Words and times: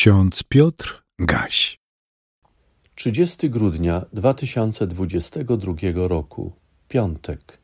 Ksiądz 0.00 0.42
Piotr 0.42 1.02
Gaś. 1.18 1.78
30 2.94 3.50
grudnia 3.50 4.02
2022 4.12 5.74
roku, 5.94 6.52
piątek. 6.88 7.58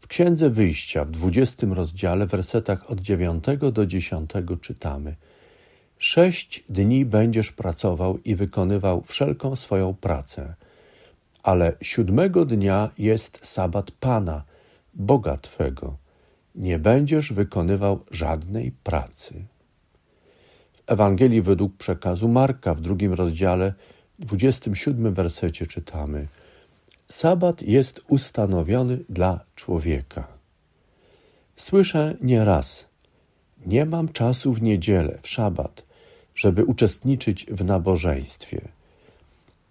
W 0.00 0.06
Księdze 0.06 0.50
Wyjścia 0.50 1.04
w 1.04 1.10
20 1.10 1.66
rozdziale, 1.70 2.26
wersetach 2.26 2.90
od 2.90 3.00
9 3.00 3.44
do 3.72 3.86
10 3.86 4.30
czytamy: 4.60 5.16
Sześć 5.98 6.64
dni 6.68 7.04
będziesz 7.04 7.52
pracował 7.52 8.18
i 8.18 8.34
wykonywał 8.34 9.02
wszelką 9.06 9.56
swoją 9.56 9.94
pracę, 9.94 10.54
ale 11.42 11.76
siódmego 11.82 12.44
dnia 12.44 12.90
jest 12.98 13.40
sabat 13.42 13.90
Pana, 13.90 14.44
Boga 14.94 15.36
Twego. 15.36 15.98
Nie 16.54 16.78
będziesz 16.78 17.32
wykonywał 17.32 18.04
żadnej 18.10 18.72
pracy. 18.72 19.44
Ewangelii 20.88 21.42
według 21.42 21.76
przekazu 21.76 22.28
Marka 22.28 22.74
w 22.74 22.80
drugim 22.80 23.12
rozdziale, 23.12 23.74
27 24.18 25.14
wersecie 25.14 25.66
czytamy: 25.66 26.26
Sabat 27.08 27.62
jest 27.62 28.00
ustanowiony 28.08 28.98
dla 29.08 29.40
człowieka. 29.54 30.28
Słyszę 31.56 32.16
nieraz: 32.22 32.86
Nie 33.66 33.86
mam 33.86 34.08
czasu 34.08 34.52
w 34.52 34.62
niedzielę, 34.62 35.18
w 35.22 35.28
szabat, 35.28 35.84
żeby 36.34 36.64
uczestniczyć 36.64 37.46
w 37.46 37.64
nabożeństwie. 37.64 38.60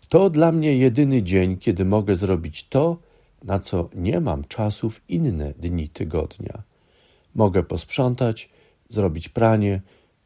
To 0.10 0.30
dla 0.30 0.52
mnie 0.52 0.78
jedyny 0.78 1.24
dzień, 1.24 1.58
kiedy 1.58 1.86
mogę 1.86 2.16
zrobić 2.16 2.68
to, 2.68 2.98
na 3.44 3.60
co 3.60 3.90
nie 3.96 4.20
mam 4.20 4.44
czasu 4.44 4.90
w 4.90 5.02
inne 5.10 5.54
dni 5.60 5.90
tygodnia. 5.90 6.64
Mogę 7.36 7.64
posprzątać, 7.64 8.50
zrobić 8.90 9.30
pranie, 9.30 9.82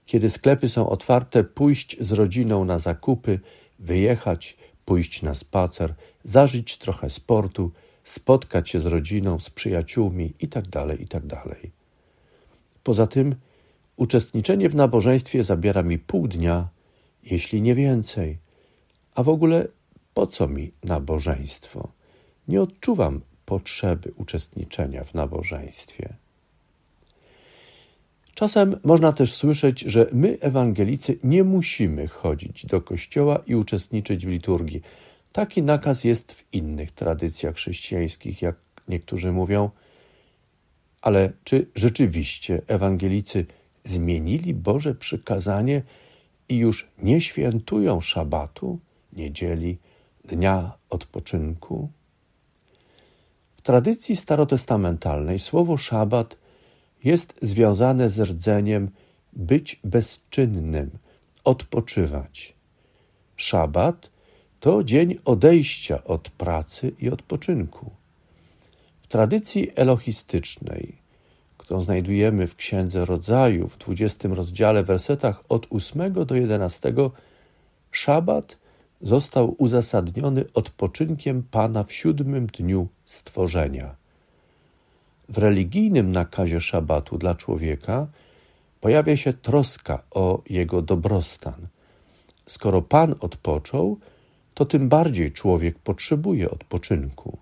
kiedy 0.05 0.29
sklepy 0.29 0.69
są 0.69 0.89
otwarte, 0.89 1.43
pójść 1.43 1.97
z 1.99 2.11
rodziną 2.11 2.65
na 2.65 2.79
zakupy, 2.79 3.39
wyjechać, 3.79 4.57
pójść 4.85 5.21
na 5.21 5.33
spacer, 5.33 5.95
zażyć 6.23 6.77
trochę 6.77 7.09
sportu, 7.09 7.71
spotkać 8.03 8.69
się 8.69 8.79
z 8.79 8.85
rodziną, 8.85 9.39
z 9.39 9.49
przyjaciółmi 9.49 10.33
itd. 10.39 10.95
itd. 10.99 11.41
Poza 12.83 13.07
tym, 13.07 13.35
uczestniczenie 13.95 14.69
w 14.69 14.75
nabożeństwie 14.75 15.43
zabiera 15.43 15.83
mi 15.83 15.99
pół 15.99 16.27
dnia, 16.27 16.69
jeśli 17.23 17.61
nie 17.61 17.75
więcej. 17.75 18.37
A 19.15 19.23
w 19.23 19.29
ogóle 19.29 19.67
po 20.13 20.27
co 20.27 20.47
mi 20.47 20.71
nabożeństwo? 20.83 21.91
Nie 22.47 22.61
odczuwam 22.61 23.21
potrzeby 23.45 24.13
uczestniczenia 24.15 25.03
w 25.03 25.13
nabożeństwie. 25.13 26.13
Czasem 28.33 28.79
można 28.83 29.11
też 29.11 29.33
słyszeć, 29.33 29.79
że 29.79 30.07
my, 30.13 30.37
ewangelicy, 30.39 31.19
nie 31.23 31.43
musimy 31.43 32.07
chodzić 32.07 32.65
do 32.65 32.81
kościoła 32.81 33.39
i 33.47 33.55
uczestniczyć 33.55 34.25
w 34.25 34.29
liturgii. 34.29 34.81
Taki 35.31 35.63
nakaz 35.63 36.03
jest 36.03 36.31
w 36.31 36.53
innych 36.53 36.91
tradycjach 36.91 37.55
chrześcijańskich, 37.55 38.41
jak 38.41 38.55
niektórzy 38.87 39.31
mówią. 39.31 39.69
Ale 41.01 41.31
czy 41.43 41.67
rzeczywiście 41.75 42.61
ewangelicy 42.67 43.45
zmienili 43.83 44.53
Boże 44.53 44.95
przykazanie 44.95 45.83
i 46.49 46.57
już 46.57 46.87
nie 46.97 47.21
świętują 47.21 48.01
szabatu, 48.01 48.79
niedzieli, 49.13 49.77
dnia 50.25 50.71
odpoczynku? 50.89 51.89
W 53.53 53.61
tradycji 53.61 54.15
starotestamentalnej 54.15 55.39
słowo 55.39 55.77
szabat 55.77 56.40
jest 57.03 57.39
związane 57.41 58.09
z 58.09 58.19
rdzeniem 58.19 58.89
być 59.33 59.79
bezczynnym, 59.83 60.91
odpoczywać. 61.43 62.55
Szabat 63.35 64.09
to 64.59 64.83
dzień 64.83 65.15
odejścia 65.25 66.03
od 66.03 66.29
pracy 66.29 66.91
i 66.99 67.09
odpoczynku. 67.09 67.91
W 69.01 69.07
tradycji 69.07 69.71
elohistycznej, 69.75 71.01
którą 71.57 71.81
znajdujemy 71.81 72.47
w 72.47 72.55
Księdze 72.55 73.05
Rodzaju 73.05 73.67
w 73.67 73.77
20 73.77 74.29
rozdziale, 74.29 74.83
wersetach 74.83 75.43
od 75.49 75.67
8 75.69 76.13
do 76.25 76.35
11, 76.35 76.93
szabat 77.91 78.57
został 79.01 79.55
uzasadniony 79.57 80.45
odpoczynkiem 80.53 81.43
Pana 81.51 81.83
w 81.83 81.93
siódmym 81.93 82.47
dniu 82.47 82.87
stworzenia. 83.05 84.00
W 85.31 85.37
religijnym 85.37 86.11
nakazie 86.11 86.59
szabatu 86.59 87.17
dla 87.17 87.35
człowieka 87.35 88.07
pojawia 88.81 89.17
się 89.17 89.33
troska 89.33 90.03
o 90.11 90.41
jego 90.49 90.81
dobrostan. 90.81 91.67
Skoro 92.47 92.81
Pan 92.81 93.15
odpoczął, 93.19 93.99
to 94.53 94.65
tym 94.65 94.89
bardziej 94.89 95.31
człowiek 95.31 95.79
potrzebuje 95.79 96.51
odpoczynku. 96.51 97.37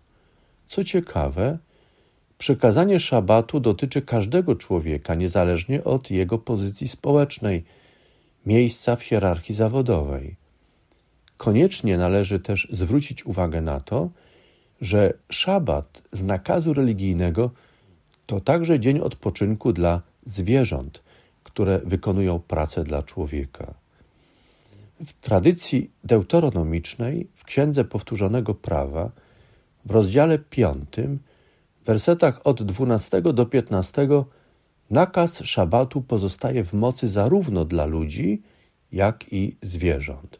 Co 0.67 0.83
ciekawe, 0.83 1.57
przekazanie 2.37 2.99
szabatu 2.99 3.59
dotyczy 3.59 4.01
każdego 4.01 4.55
człowieka, 4.55 5.15
niezależnie 5.15 5.83
od 5.83 6.11
jego 6.11 6.37
pozycji 6.37 6.87
społecznej, 6.87 7.63
miejsca 8.45 8.95
w 8.95 9.03
hierarchii 9.03 9.55
zawodowej. 9.55 10.35
Koniecznie 11.37 11.97
należy 11.97 12.39
też 12.39 12.67
zwrócić 12.71 13.25
uwagę 13.25 13.61
na 13.61 13.79
to, 13.79 14.09
że 14.81 15.13
szabat 15.29 16.01
z 16.11 16.23
nakazu 16.23 16.73
religijnego 16.73 17.51
to 18.29 18.39
także 18.41 18.79
dzień 18.79 18.99
odpoczynku 18.99 19.73
dla 19.73 20.01
zwierząt, 20.25 21.03
które 21.43 21.79
wykonują 21.85 22.39
pracę 22.39 22.83
dla 22.83 23.03
człowieka. 23.03 23.73
W 25.05 25.13
tradycji 25.13 25.91
deuteronomicznej, 26.03 27.27
w 27.35 27.43
Księdze 27.43 27.85
Powtórzonego 27.85 28.55
Prawa, 28.55 29.11
w 29.85 29.91
rozdziale 29.91 30.39
5, 30.39 30.95
w 31.81 31.85
wersetach 31.85 32.47
od 32.47 32.63
12 32.63 33.21
do 33.21 33.45
15, 33.45 34.07
nakaz 34.89 35.39
szabatu 35.43 36.01
pozostaje 36.01 36.63
w 36.63 36.73
mocy 36.73 37.09
zarówno 37.09 37.65
dla 37.65 37.85
ludzi, 37.85 38.41
jak 38.91 39.33
i 39.33 39.55
zwierząt. 39.61 40.39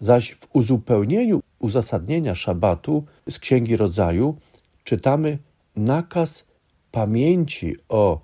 Zaś 0.00 0.34
w 0.34 0.48
uzupełnieniu 0.52 1.40
uzasadnienia 1.58 2.34
szabatu 2.34 3.04
z 3.30 3.38
Księgi 3.38 3.76
Rodzaju 3.76 4.36
czytamy 4.84 5.38
nakaz 5.76 6.49
pamięci 6.92 7.76
o 7.88 8.20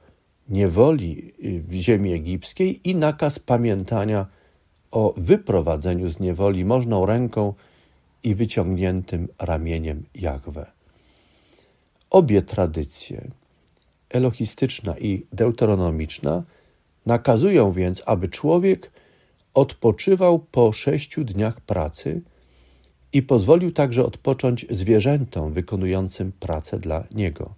niewoli 0.48 1.32
w 1.60 1.72
ziemi 1.74 2.12
egipskiej 2.12 2.88
i 2.88 2.94
nakaz 2.94 3.38
pamiętania 3.38 4.26
o 4.90 5.14
wyprowadzeniu 5.16 6.08
z 6.08 6.20
niewoli 6.20 6.64
możną 6.64 7.06
ręką 7.06 7.54
i 8.22 8.34
wyciągniętym 8.34 9.28
ramieniem 9.38 10.04
Jahwe. 10.14 10.66
Obie 12.10 12.42
tradycje, 12.42 13.30
elohistyczna 14.10 14.98
i 14.98 15.26
deuteronomiczna, 15.32 16.42
nakazują 17.06 17.72
więc, 17.72 18.02
aby 18.06 18.28
człowiek 18.28 18.90
odpoczywał 19.54 20.38
po 20.38 20.72
sześciu 20.72 21.24
dniach 21.24 21.60
pracy 21.60 22.22
i 23.12 23.22
pozwolił 23.22 23.72
także 23.72 24.04
odpocząć 24.04 24.66
zwierzętom 24.70 25.52
wykonującym 25.52 26.32
pracę 26.32 26.78
dla 26.78 27.04
niego. 27.10 27.54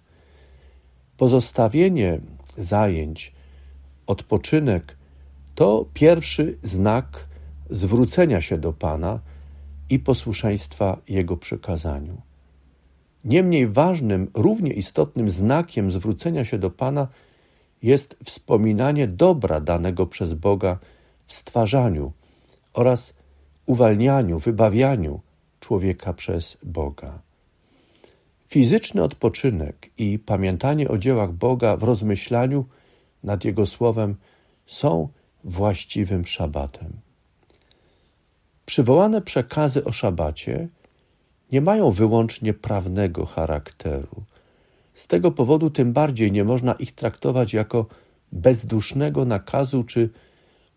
Pozostawienie 1.19 2.19
zajęć, 2.57 3.33
odpoczynek 4.07 4.97
to 5.55 5.85
pierwszy 5.93 6.57
znak 6.61 7.27
zwrócenia 7.69 8.41
się 8.41 8.57
do 8.57 8.73
Pana 8.73 9.19
i 9.89 9.99
posłuszeństwa 9.99 10.97
Jego 11.07 11.37
przykazaniu. 11.37 12.21
Niemniej 13.25 13.67
ważnym, 13.67 14.31
równie 14.33 14.73
istotnym 14.73 15.29
znakiem 15.29 15.91
zwrócenia 15.91 16.45
się 16.45 16.57
do 16.57 16.69
Pana 16.69 17.07
jest 17.81 18.17
wspominanie 18.23 19.07
dobra 19.07 19.59
danego 19.61 20.07
przez 20.07 20.33
Boga 20.33 20.79
w 21.25 21.33
stwarzaniu 21.33 22.11
oraz 22.73 23.13
uwalnianiu, 23.65 24.39
wybawianiu 24.39 25.21
człowieka 25.59 26.13
przez 26.13 26.57
Boga. 26.63 27.28
Fizyczny 28.49 29.03
odpoczynek 29.03 29.89
i 29.97 30.19
pamiętanie 30.19 30.87
o 30.87 30.97
dziełach 30.97 31.33
Boga 31.33 31.77
w 31.77 31.83
rozmyślaniu 31.83 32.65
nad 33.23 33.45
Jego 33.45 33.65
Słowem 33.65 34.15
są 34.65 35.09
właściwym 35.43 36.25
szabatem. 36.25 36.93
Przywołane 38.65 39.21
przekazy 39.21 39.83
o 39.83 39.91
szabacie 39.91 40.67
nie 41.51 41.61
mają 41.61 41.91
wyłącznie 41.91 42.53
prawnego 42.53 43.25
charakteru. 43.25 44.23
Z 44.93 45.07
tego 45.07 45.31
powodu 45.31 45.69
tym 45.69 45.93
bardziej 45.93 46.31
nie 46.31 46.43
można 46.43 46.73
ich 46.73 46.91
traktować 46.91 47.53
jako 47.53 47.85
bezdusznego 48.31 49.25
nakazu 49.25 49.83
czy 49.83 50.09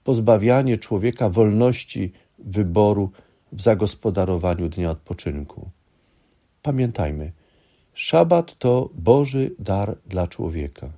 pozbawianie 0.05 0.79
człowieka 0.79 1.29
wolności 1.29 2.13
wyboru 2.39 3.11
w 3.53 3.63
zagospodarowaniu 3.63 4.69
dnia 4.69 4.91
odpoczynku. 4.91 5.71
Pamiętajmy, 6.63 7.33
Szabat 7.95 8.59
to 8.59 8.91
Boży 8.95 9.51
dar 9.59 9.97
dla 10.07 10.29
człowieka. 10.29 10.91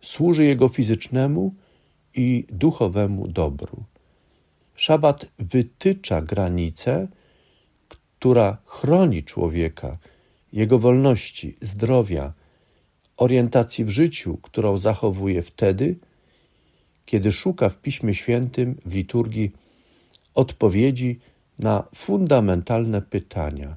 Służy 0.00 0.44
jego 0.44 0.68
fizycznemu 0.68 1.54
i 2.14 2.44
duchowemu 2.48 3.28
dobru. 3.28 3.84
Szabat 4.74 5.26
wytycza 5.38 6.22
granicę, 6.22 7.08
która 7.88 8.58
chroni 8.66 9.22
człowieka, 9.22 9.98
jego 10.52 10.78
wolności, 10.78 11.54
zdrowia, 11.60 12.32
orientacji 13.16 13.84
w 13.84 13.90
życiu, 13.90 14.38
którą 14.42 14.78
zachowuje 14.78 15.42
wtedy, 15.42 15.96
kiedy 17.06 17.32
szuka 17.32 17.68
w 17.68 17.78
Piśmie 17.78 18.14
Świętym, 18.14 18.76
w 18.84 18.94
liturgii 18.94 19.52
odpowiedzi 20.34 21.18
na 21.58 21.84
fundamentalne 21.94 23.02
pytania: 23.02 23.76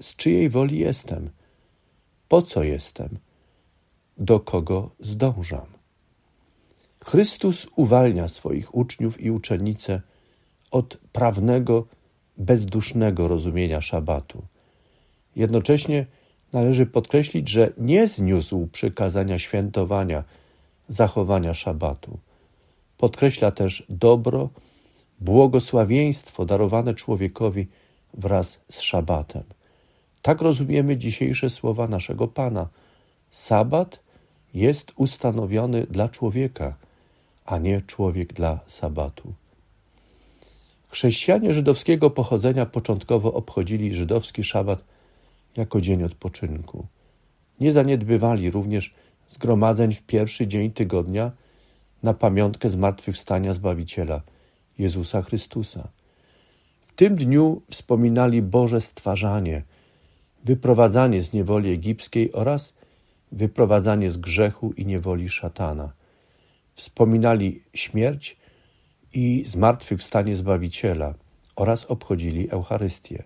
z 0.00 0.16
czyjej 0.16 0.48
woli 0.48 0.78
jestem? 0.78 1.30
Po 2.34 2.42
co 2.42 2.62
jestem? 2.62 3.18
Do 4.18 4.40
kogo 4.40 4.90
zdążam? 5.00 5.66
Chrystus 7.04 7.66
uwalnia 7.76 8.28
swoich 8.28 8.74
uczniów 8.74 9.20
i 9.20 9.30
uczennice 9.30 10.00
od 10.70 10.96
prawnego, 11.12 11.86
bezdusznego 12.36 13.28
rozumienia 13.28 13.80
szabatu. 13.80 14.42
Jednocześnie 15.36 16.06
należy 16.52 16.86
podkreślić, 16.86 17.48
że 17.48 17.72
nie 17.78 18.06
zniósł 18.06 18.66
przykazania 18.66 19.38
świętowania, 19.38 20.24
zachowania 20.88 21.54
szabatu. 21.54 22.18
Podkreśla 22.98 23.50
też 23.50 23.86
dobro, 23.88 24.50
błogosławieństwo 25.20 26.44
darowane 26.44 26.94
człowiekowi 26.94 27.66
wraz 28.14 28.60
z 28.70 28.80
szabatem. 28.80 29.53
Tak 30.24 30.42
rozumiemy 30.42 30.96
dzisiejsze 30.96 31.50
słowa 31.50 31.88
naszego 31.88 32.28
Pana. 32.28 32.68
Sabat 33.30 34.00
jest 34.54 34.92
ustanowiony 34.96 35.86
dla 35.90 36.08
człowieka, 36.08 36.76
a 37.46 37.58
nie 37.58 37.80
człowiek 37.82 38.32
dla 38.32 38.60
sabatu. 38.66 39.32
Chrześcijanie 40.88 41.54
żydowskiego 41.54 42.10
pochodzenia 42.10 42.66
początkowo 42.66 43.32
obchodzili 43.32 43.94
żydowski 43.94 44.44
szabat 44.44 44.84
jako 45.56 45.80
dzień 45.80 46.02
odpoczynku. 46.02 46.86
Nie 47.60 47.72
zaniedbywali 47.72 48.50
również 48.50 48.94
zgromadzeń 49.28 49.94
w 49.94 50.02
pierwszy 50.02 50.46
dzień 50.46 50.70
tygodnia 50.70 51.32
na 52.02 52.14
pamiątkę 52.14 52.70
zmartwychwstania 52.70 53.52
Zbawiciela, 53.52 54.20
Jezusa 54.78 55.22
Chrystusa. 55.22 55.88
W 56.86 56.92
tym 56.92 57.14
dniu 57.14 57.62
wspominali 57.70 58.42
Boże 58.42 58.80
stwarzanie, 58.80 59.62
wyprowadzanie 60.44 61.22
z 61.22 61.32
niewoli 61.32 61.70
egipskiej 61.70 62.32
oraz 62.32 62.74
wyprowadzanie 63.32 64.10
z 64.10 64.16
grzechu 64.16 64.72
i 64.72 64.86
niewoli 64.86 65.28
szatana. 65.28 65.92
Wspominali 66.74 67.62
śmierć 67.74 68.36
i 69.12 69.44
zmartwychwstanie 69.46 70.36
Zbawiciela 70.36 71.14
oraz 71.56 71.84
obchodzili 71.84 72.50
Eucharystię, 72.50 73.22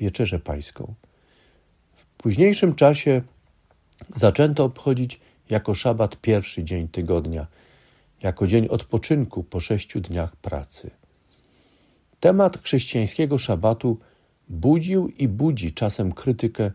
Wieczerzę 0.00 0.38
Pańską. 0.38 0.94
W 1.96 2.06
późniejszym 2.06 2.74
czasie 2.74 3.22
zaczęto 4.16 4.64
obchodzić 4.64 5.20
jako 5.50 5.74
szabat 5.74 6.16
pierwszy 6.16 6.64
dzień 6.64 6.88
tygodnia, 6.88 7.46
jako 8.22 8.46
dzień 8.46 8.66
odpoczynku 8.68 9.44
po 9.44 9.60
sześciu 9.60 10.00
dniach 10.00 10.36
pracy. 10.36 10.90
Temat 12.20 12.62
chrześcijańskiego 12.62 13.38
szabatu 13.38 13.98
budził 14.50 15.08
i 15.08 15.28
budzi 15.28 15.72
czasem 15.72 16.12
krytykę 16.12 16.70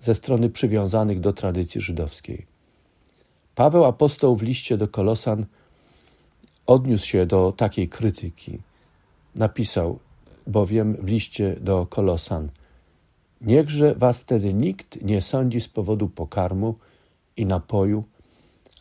ze 0.00 0.14
strony 0.14 0.50
przywiązanych 0.50 1.20
do 1.20 1.32
tradycji 1.32 1.80
żydowskiej. 1.80 2.46
Paweł 3.54 3.84
apostoł 3.84 4.36
w 4.36 4.42
liście 4.42 4.76
do 4.76 4.88
Kolosan 4.88 5.46
odniósł 6.66 7.06
się 7.06 7.26
do 7.26 7.52
takiej 7.52 7.88
krytyki. 7.88 8.58
Napisał 9.34 9.98
bowiem 10.46 10.96
w 11.02 11.08
liście 11.08 11.56
do 11.60 11.86
Kolosan: 11.86 12.48
Niechże 13.40 13.94
was 13.94 14.20
wtedy 14.20 14.54
nikt 14.54 15.02
nie 15.02 15.22
sądzi 15.22 15.60
z 15.60 15.68
powodu 15.68 16.08
pokarmu 16.08 16.74
i 17.36 17.46
napoju, 17.46 18.04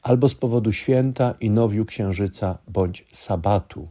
albo 0.01 0.30
z 0.30 0.36
powodu 0.36 0.71
święta 0.71 1.36
i 1.39 1.50
nowiu 1.50 1.86
księżyca 1.86 2.57
bądź 2.68 3.06
sabatu. 3.12 3.88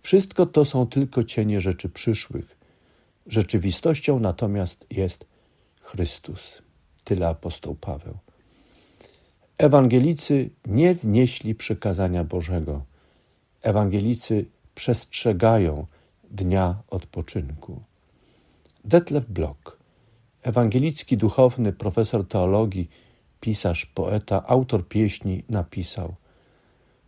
Wszystko 0.00 0.46
to 0.46 0.64
są 0.64 0.86
tylko 0.86 1.24
cienie 1.24 1.60
rzeczy 1.60 1.88
przyszłych. 1.88 2.61
Rzeczywistością 3.26 4.20
natomiast 4.20 4.86
jest 4.90 5.26
Chrystus. 5.80 6.62
Tyle 7.04 7.28
apostoł 7.28 7.74
Paweł. 7.74 8.14
Ewangelicy 9.58 10.50
nie 10.66 10.94
znieśli 10.94 11.54
przykazania 11.54 12.24
Bożego. 12.24 12.84
Ewangelicy 13.62 14.46
przestrzegają 14.74 15.86
dnia 16.30 16.82
odpoczynku. 16.88 17.82
Detlef 18.84 19.26
Block, 19.26 19.76
ewangelicki 20.42 21.16
duchowny, 21.16 21.72
profesor 21.72 22.28
teologii, 22.28 22.90
pisarz, 23.40 23.86
poeta, 23.86 24.46
autor 24.46 24.88
pieśni, 24.88 25.44
napisał: 25.48 26.14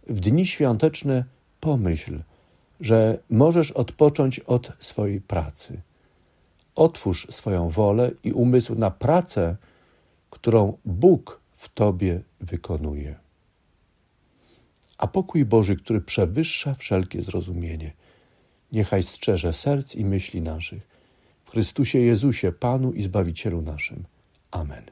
W 0.07 0.21
dni 0.21 0.47
świąteczne 0.47 1.25
pomyśl, 1.61 2.23
że 2.81 3.19
możesz 3.31 3.71
odpocząć 3.73 4.41
od 4.41 4.73
swojej 4.79 5.21
pracy. 5.21 5.83
Otwórz 6.75 7.27
swoją 7.31 7.71
wolę 7.71 8.11
i 8.25 8.33
umysł 8.33 8.75
na 8.75 8.91
pracę, 8.91 9.57
którą 10.31 10.79
Bóg 10.85 11.41
w 11.57 11.69
tobie 11.69 12.21
wykonuje. 12.41 13.15
A 14.99 15.07
pokój 15.07 15.45
Boży, 15.45 15.77
który 15.77 16.01
przewyższa 16.01 16.75
wszelkie 16.75 17.23
zrozumienie, 17.23 17.93
niechaj 18.73 19.03
strzeże 19.03 19.53
serc 19.53 19.95
i 19.95 20.05
myśli 20.05 20.43
naszych. 20.43 20.89
W 21.45 21.51
Chrystusie 21.51 21.99
Jezusie, 21.99 22.53
Panu 22.53 22.93
i 22.93 23.03
Zbawicielu 23.03 23.63
naszym. 23.63 24.05
Amen. 24.51 24.85